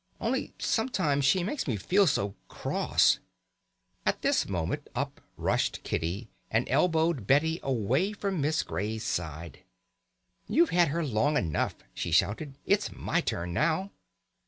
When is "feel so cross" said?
1.75-3.19